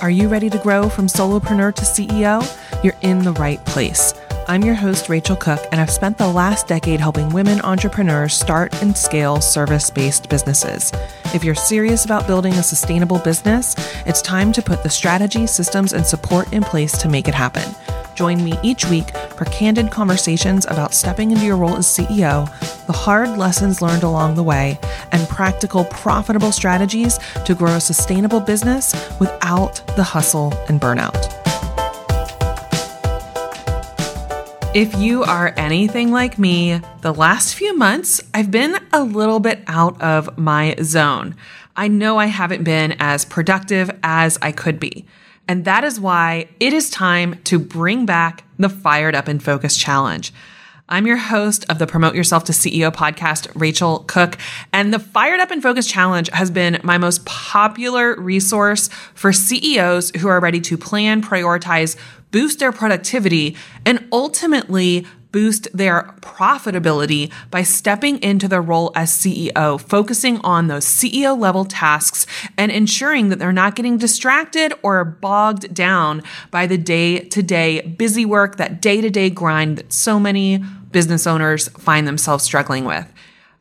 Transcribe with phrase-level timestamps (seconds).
[0.00, 2.84] Are you ready to grow from solopreneur to CEO?
[2.84, 4.14] You're in the right place.
[4.50, 8.74] I'm your host, Rachel Cook, and I've spent the last decade helping women entrepreneurs start
[8.82, 10.90] and scale service based businesses.
[11.34, 13.74] If you're serious about building a sustainable business,
[14.06, 17.74] it's time to put the strategy, systems, and support in place to make it happen.
[18.14, 22.46] Join me each week for candid conversations about stepping into your role as CEO,
[22.86, 24.78] the hard lessons learned along the way,
[25.12, 31.37] and practical, profitable strategies to grow a sustainable business without the hustle and burnout.
[34.74, 39.60] If you are anything like me, the last few months I've been a little bit
[39.66, 41.36] out of my zone.
[41.74, 45.06] I know I haven't been as productive as I could be.
[45.48, 49.80] And that is why it is time to bring back the Fired Up and Focused
[49.80, 50.34] Challenge.
[50.90, 54.38] I'm your host of the Promote Yourself to CEO podcast, Rachel Cook.
[54.72, 60.12] And the Fired Up and Focused Challenge has been my most popular resource for CEOs
[60.16, 61.96] who are ready to plan, prioritize,
[62.30, 69.80] boost their productivity, and ultimately boost their profitability by stepping into their role as CEO,
[69.80, 75.72] focusing on those CEO level tasks and ensuring that they're not getting distracted or bogged
[75.74, 80.18] down by the day to day busy work, that day to day grind that so
[80.18, 80.58] many
[80.90, 83.06] business owners find themselves struggling with.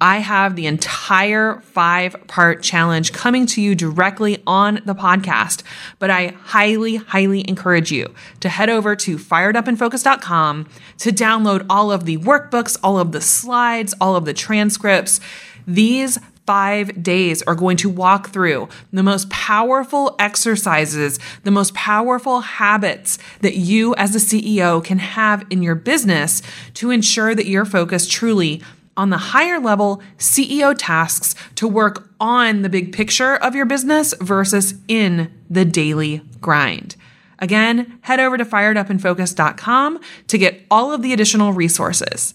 [0.00, 5.62] I have the entire five part challenge coming to you directly on the podcast,
[5.98, 12.06] but I highly, highly encourage you to head over to firedupandfocused.com to download all of
[12.06, 15.20] the workbooks, all of the slides, all of the transcripts.
[15.66, 22.40] These five days are going to walk through the most powerful exercises, the most powerful
[22.40, 26.42] habits that you as a CEO can have in your business
[26.74, 28.62] to ensure that you're focused truly
[29.00, 34.12] on the higher level CEO tasks to work on the big picture of your business
[34.20, 36.96] versus in the daily grind.
[37.38, 42.34] Again, head over to firedupandfocused.com to get all of the additional resources.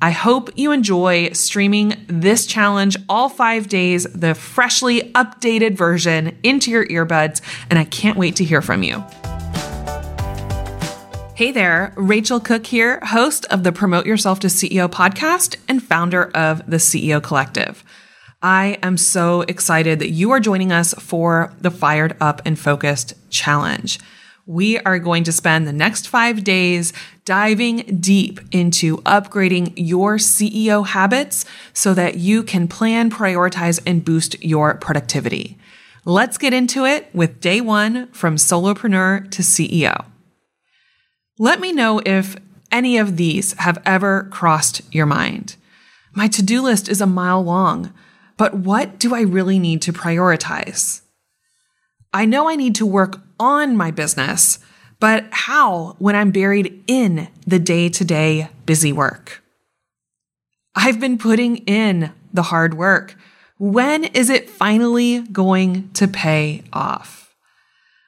[0.00, 6.70] I hope you enjoy streaming this challenge all five days, the freshly updated version into
[6.70, 9.02] your earbuds, and I can't wait to hear from you.
[11.36, 16.30] Hey there, Rachel Cook here, host of the Promote Yourself to CEO podcast and founder
[16.30, 17.82] of the CEO Collective.
[18.40, 23.14] I am so excited that you are joining us for the Fired Up and Focused
[23.30, 23.98] Challenge.
[24.46, 26.92] We are going to spend the next five days
[27.24, 34.40] diving deep into upgrading your CEO habits so that you can plan, prioritize, and boost
[34.40, 35.58] your productivity.
[36.04, 40.13] Let's get into it with day one from solopreneur to CEO.
[41.38, 42.36] Let me know if
[42.70, 45.56] any of these have ever crossed your mind.
[46.12, 47.92] My to do list is a mile long,
[48.36, 51.00] but what do I really need to prioritize?
[52.12, 54.60] I know I need to work on my business,
[55.00, 59.42] but how when I'm buried in the day to day busy work?
[60.76, 63.16] I've been putting in the hard work.
[63.58, 67.23] When is it finally going to pay off?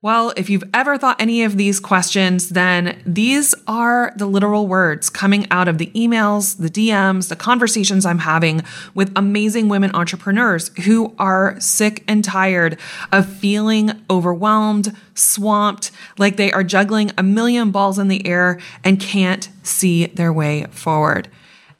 [0.00, 5.10] Well, if you've ever thought any of these questions, then these are the literal words
[5.10, 8.62] coming out of the emails, the DMs, the conversations I'm having
[8.94, 12.78] with amazing women entrepreneurs who are sick and tired
[13.10, 19.00] of feeling overwhelmed, swamped, like they are juggling a million balls in the air and
[19.00, 21.26] can't see their way forward.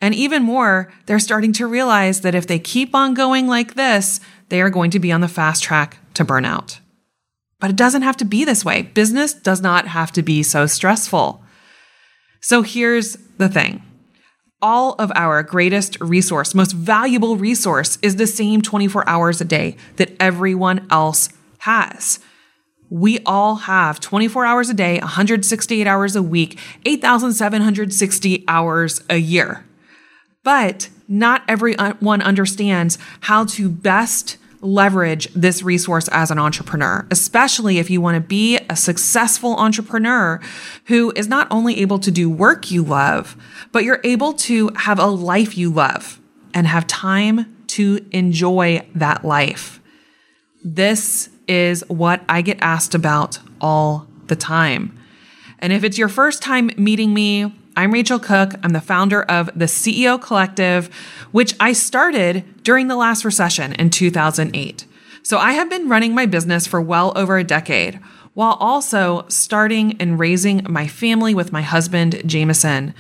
[0.01, 4.19] And even more, they're starting to realize that if they keep on going like this,
[4.49, 6.81] they are going to be on the fast track to burnout.
[7.61, 8.83] But it doesn't have to be this way.
[8.83, 11.43] Business does not have to be so stressful.
[12.41, 13.83] So here's the thing.
[14.61, 19.77] All of our greatest resource, most valuable resource is the same 24 hours a day
[19.97, 22.21] that everyone else has.
[22.91, 29.65] We all have 24 hours a day, 168 hours a week, 8,760 hours a year.
[30.43, 37.91] But not everyone understands how to best leverage this resource as an entrepreneur, especially if
[37.91, 40.41] you want to be a successful entrepreneur
[40.87, 43.37] who is not only able to do work you love,
[43.73, 46.21] but you're able to have a life you love
[46.55, 49.81] and have time to enjoy that life.
[50.65, 54.99] This is what I get asked about all the time.
[55.61, 58.55] And if it's your first time meeting me, I'm Rachel Cook.
[58.65, 60.93] I'm the founder of the CEO Collective,
[61.31, 64.85] which I started during the last recession in 2008.
[65.23, 68.01] So I have been running my business for well over a decade
[68.35, 72.95] while also starting and raising my family with my husband, Jameson,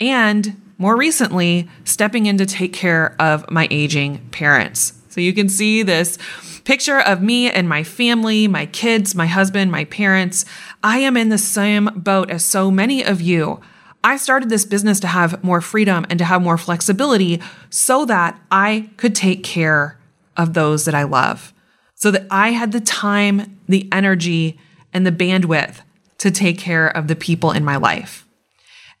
[0.00, 5.50] and more recently, stepping in to take care of my aging parents So you can
[5.50, 6.16] see this
[6.64, 10.46] picture of me and my family, my kids, my husband, my parents.
[10.82, 13.60] I am in the same boat as so many of you.
[14.04, 17.40] I started this business to have more freedom and to have more flexibility
[17.70, 19.98] so that I could take care
[20.36, 21.52] of those that I love,
[21.94, 24.58] so that I had the time, the energy,
[24.92, 25.80] and the bandwidth
[26.18, 28.26] to take care of the people in my life.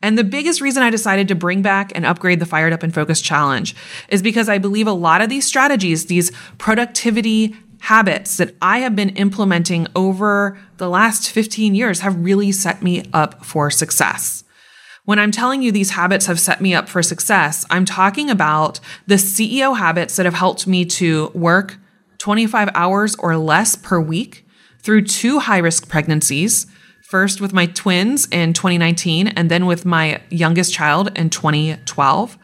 [0.02, 2.92] And the biggest reason I decided to bring back and upgrade the Fired Up and
[2.92, 3.74] Focused Challenge
[4.08, 8.96] is because I believe a lot of these strategies, these productivity habits that I have
[8.96, 14.44] been implementing over the last 15 years have really set me up for success.
[15.04, 18.78] When I'm telling you these habits have set me up for success, I'm talking about
[19.08, 21.76] the CEO habits that have helped me to work
[22.18, 24.46] 25 hours or less per week
[24.80, 26.66] through two high risk pregnancies,
[27.02, 32.38] first with my twins in 2019 and then with my youngest child in 2012.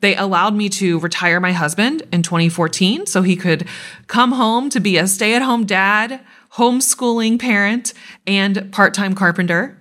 [0.00, 3.66] They allowed me to retire my husband in 2014 so he could
[4.06, 6.20] come home to be a stay at home dad,
[6.52, 7.92] homeschooling parent,
[8.24, 9.77] and part time carpenter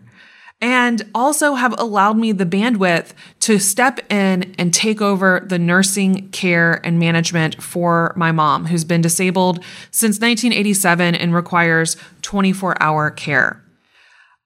[0.60, 6.30] and also have allowed me the bandwidth to step in and take over the nursing
[6.30, 13.12] care and management for my mom, who's been disabled since 1987 and requires 24 hour
[13.12, 13.64] care.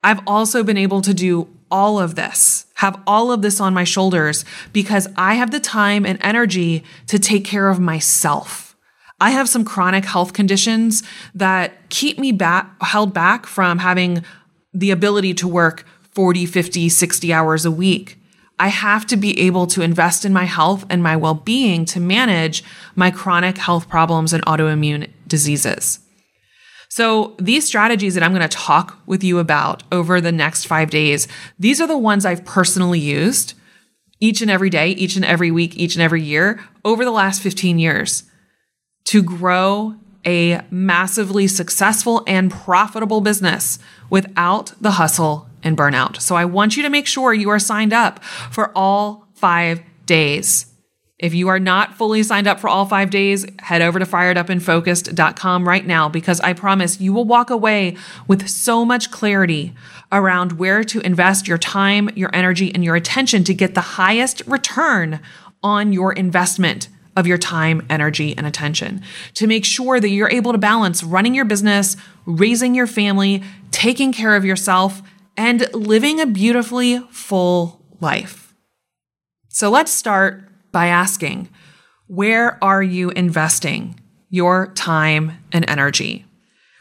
[0.04, 3.86] I've also been able to do all of this, have all of this on my
[3.86, 4.44] shoulders
[4.74, 8.76] because I have the time and energy to take care of myself.
[9.22, 11.04] I have some chronic health conditions
[11.36, 14.26] that keep me back, held back from having
[14.74, 18.18] the ability to work 40, 50, 60 hours a week.
[18.60, 22.00] I have to be able to invest in my health and my well being to
[22.00, 22.64] manage
[22.96, 26.00] my chronic health problems and autoimmune diseases.
[26.88, 30.90] So, these strategies that I'm going to talk with you about over the next five
[30.90, 31.28] days,
[31.58, 33.54] these are the ones I've personally used
[34.20, 37.42] each and every day, each and every week, each and every year over the last
[37.42, 38.24] 15 years
[39.06, 43.80] to grow a massively successful and profitable business
[44.10, 46.22] without the hustle and burnout.
[46.22, 50.68] So I want you to make sure you are signed up for all five days.
[51.20, 55.68] If you are not fully signed up for all five days, head over to firedupandfocused.com
[55.68, 57.96] right now because I promise you will walk away
[58.28, 59.76] with so much clarity
[60.12, 64.42] around where to invest your time, your energy, and your attention to get the highest
[64.48, 65.20] return
[65.62, 69.02] on your investment of your time, energy, and attention
[69.34, 74.12] to make sure that you're able to balance running your business, raising your family, taking
[74.14, 75.02] care of yourself,
[75.38, 78.54] and living a beautifully full life.
[79.50, 81.50] So let's start by asking
[82.08, 84.00] where are you investing
[84.30, 86.26] your time and energy?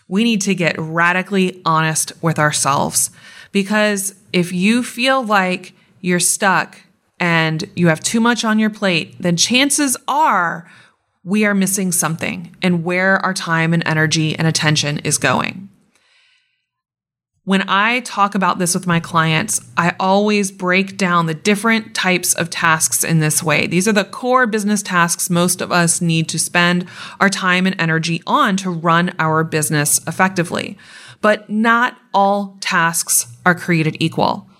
[0.08, 3.10] We need to get radically honest with ourselves
[3.52, 6.80] because if you feel like you're stuck
[7.18, 10.70] and you have too much on your plate, then chances are
[11.22, 15.68] we are missing something and where our time and energy and attention is going.
[17.44, 22.34] When I talk about this with my clients, I always break down the different types
[22.34, 23.66] of tasks in this way.
[23.66, 26.86] These are the core business tasks most of us need to spend
[27.18, 30.76] our time and energy on to run our business effectively.
[31.22, 34.50] But not all tasks are created equal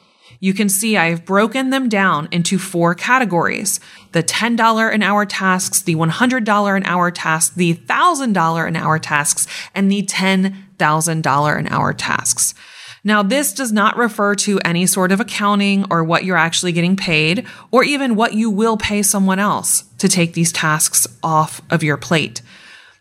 [0.41, 3.79] you can see I've broken them down into four categories
[4.13, 9.47] the $10 an hour tasks, the $100 an hour tasks, the $1,000 an hour tasks,
[9.73, 12.55] and the $10,000 an hour tasks.
[13.03, 16.97] Now, this does not refer to any sort of accounting or what you're actually getting
[16.97, 21.83] paid, or even what you will pay someone else to take these tasks off of
[21.83, 22.43] your plate.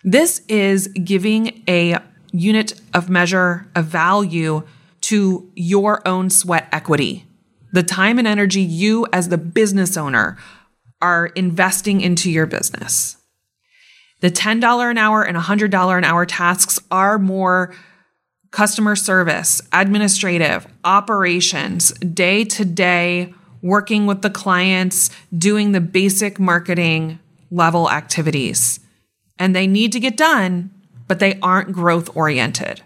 [0.04, 1.98] This is giving a
[2.32, 4.64] unit of measure, of value
[5.02, 7.26] to your own sweat equity
[7.72, 10.38] the time and energy you, as the business owner,
[11.02, 13.18] are investing into your business.
[14.22, 17.74] The $10 an hour and $100 an hour tasks are more
[18.52, 27.20] customer service, administrative, operations, day to day, working with the clients, doing the basic marketing
[27.52, 28.80] level activities.
[29.38, 30.72] And they need to get done,
[31.08, 32.82] but they aren't growth oriented.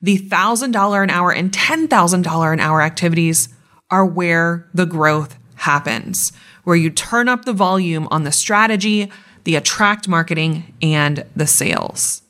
[0.00, 3.48] The $1,000 an hour and $10,000 an hour activities
[3.90, 6.32] are where the growth happens,
[6.64, 9.10] where you turn up the volume on the strategy,
[9.44, 12.22] the attract marketing, and the sales.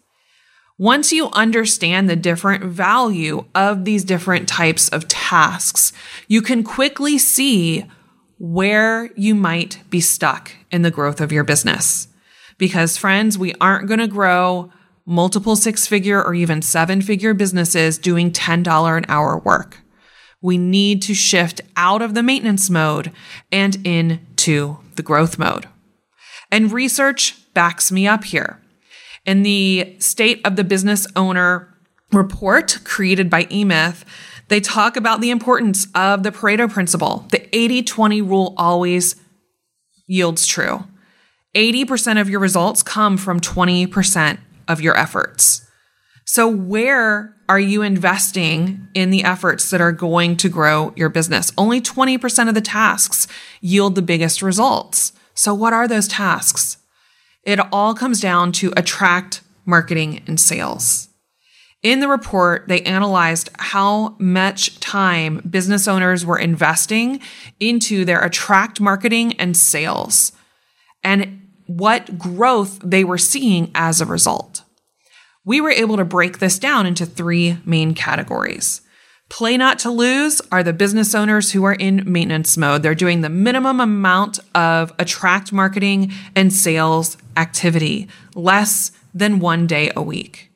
[0.78, 5.92] Once you understand the different value of these different types of tasks,
[6.28, 7.84] you can quickly see
[8.38, 12.08] where you might be stuck in the growth of your business.
[12.58, 14.70] Because, friends, we aren't going to grow
[15.06, 19.78] multiple six figure or even seven figure businesses doing $10 an hour work
[20.40, 23.10] we need to shift out of the maintenance mode
[23.50, 25.66] and into the growth mode.
[26.50, 28.60] And research backs me up here.
[29.26, 31.74] In the State of the Business Owner
[32.12, 34.04] report created by eMyth,
[34.48, 37.26] they talk about the importance of the Pareto principle.
[37.32, 39.16] The 80 20 rule always
[40.06, 40.84] yields true.
[41.56, 45.62] 80% of your results come from 20% of your efforts.
[46.24, 51.52] So, where are you investing in the efforts that are going to grow your business?
[51.56, 53.26] Only 20% of the tasks
[53.60, 55.12] yield the biggest results.
[55.34, 56.76] So, what are those tasks?
[57.46, 61.08] It all comes down to attract, marketing, and sales.
[61.82, 67.20] In the report, they analyzed how much time business owners were investing
[67.60, 70.32] into their attract marketing and sales
[71.04, 74.64] and what growth they were seeing as a result.
[75.44, 78.80] We were able to break this down into three main categories.
[79.28, 82.82] Play not to lose are the business owners who are in maintenance mode.
[82.82, 89.90] They're doing the minimum amount of attract marketing and sales activity, less than one day
[89.96, 90.52] a week.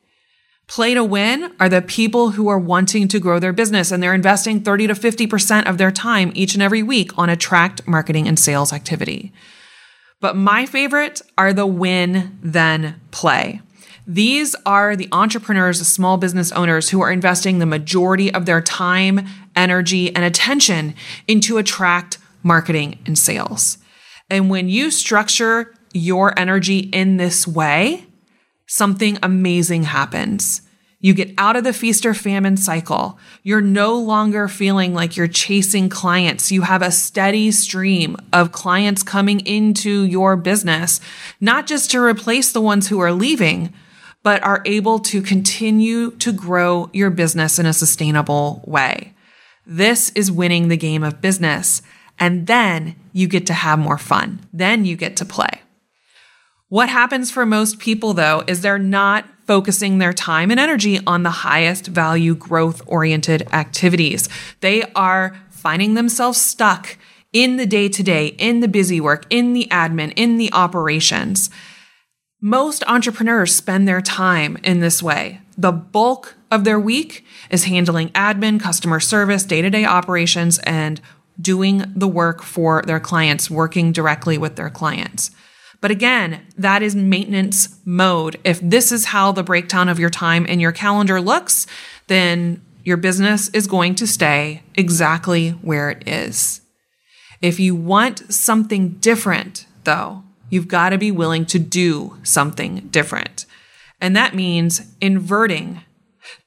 [0.67, 4.13] Play to win are the people who are wanting to grow their business and they're
[4.13, 8.39] investing 30 to 50% of their time each and every week on attract marketing and
[8.39, 9.33] sales activity.
[10.21, 13.61] But my favorite are the win, then play.
[14.07, 18.61] These are the entrepreneurs, the small business owners who are investing the majority of their
[18.61, 20.95] time, energy, and attention
[21.27, 23.77] into attract marketing and sales.
[24.29, 28.05] And when you structure your energy in this way,
[28.65, 30.61] something amazing happens.
[31.03, 33.17] You get out of the feast or famine cycle.
[33.41, 36.51] You're no longer feeling like you're chasing clients.
[36.51, 41.01] You have a steady stream of clients coming into your business,
[41.39, 43.73] not just to replace the ones who are leaving,
[44.23, 49.13] but are able to continue to grow your business in a sustainable way.
[49.65, 51.81] This is winning the game of business.
[52.19, 54.41] And then you get to have more fun.
[54.53, 55.61] Then you get to play.
[56.69, 61.23] What happens for most people, though, is they're not focusing their time and energy on
[61.23, 64.29] the highest value growth oriented activities.
[64.61, 66.97] They are finding themselves stuck
[67.33, 71.49] in the day to day, in the busy work, in the admin, in the operations.
[72.43, 75.41] Most entrepreneurs spend their time in this way.
[75.59, 80.99] The bulk of their week is handling admin, customer service, day to day operations, and
[81.39, 85.29] doing the work for their clients, working directly with their clients.
[85.81, 88.39] But again, that is maintenance mode.
[88.43, 91.67] If this is how the breakdown of your time in your calendar looks,
[92.07, 96.61] then your business is going to stay exactly where it is.
[97.39, 103.47] If you want something different, though, you've got to be willing to do something different.
[103.99, 105.81] And that means inverting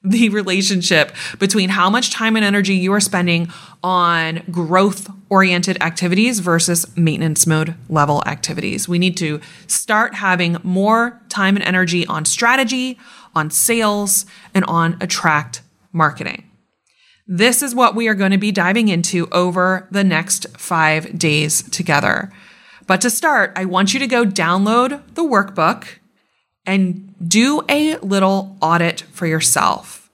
[0.02, 3.49] the relationship between how much time and energy you are spending
[3.82, 8.88] on growth oriented activities versus maintenance mode level activities.
[8.88, 12.99] We need to start having more time and energy on strategy,
[13.34, 16.50] on sales, and on attract marketing.
[17.26, 21.62] This is what we are going to be diving into over the next five days
[21.70, 22.30] together.
[22.87, 25.87] But to start, I want you to go download the workbook
[26.67, 30.11] and do a little audit for yourself.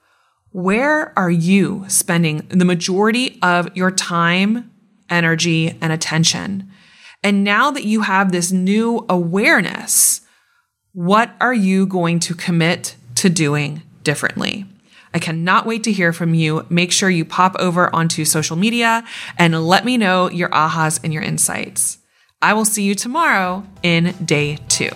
[0.53, 4.71] Where are you spending the majority of your time,
[5.09, 6.71] energy, and attention?
[7.23, 10.23] And now that you have this new awareness,
[10.93, 14.67] what are you going to commit to doing differently?
[15.12, 16.67] I cannot wait to hear from you.
[16.69, 19.05] Make sure you pop over onto social media
[19.39, 22.00] and let me know your ahas and your insights.
[22.42, 24.88] I will see you tomorrow in day two.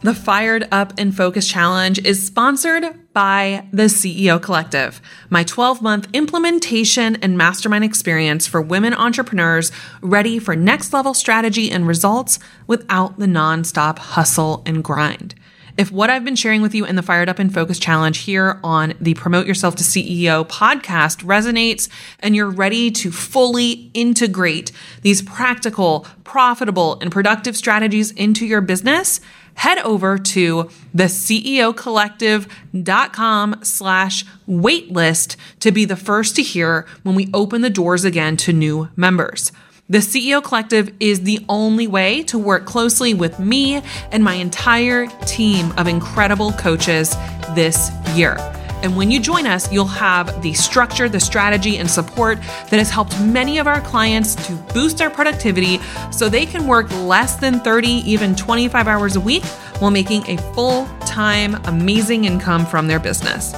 [0.00, 5.00] The Fired Up and Focused Challenge is sponsored by the CEO Collective,
[5.30, 11.70] my 12 month implementation and mastermind experience for women entrepreneurs ready for next level strategy
[11.70, 15.36] and results without the nonstop hustle and grind.
[15.78, 18.58] If what I've been sharing with you in the Fired Up and Focused Challenge here
[18.64, 25.22] on the Promote Yourself to CEO podcast resonates and you're ready to fully integrate these
[25.22, 29.20] practical, profitable, and productive strategies into your business,
[29.54, 37.30] head over to the ceocollective.com slash waitlist to be the first to hear when we
[37.32, 39.52] open the doors again to new members.
[39.90, 45.06] The CEO Collective is the only way to work closely with me and my entire
[45.24, 47.16] team of incredible coaches
[47.54, 48.36] this year.
[48.82, 52.90] And when you join us, you'll have the structure, the strategy, and support that has
[52.90, 55.80] helped many of our clients to boost their productivity
[56.12, 59.44] so they can work less than 30, even 25 hours a week
[59.78, 63.54] while making a full time, amazing income from their business.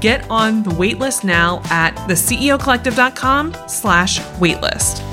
[0.00, 5.07] Get on the waitlist now at theceocollective.com slash waitlist.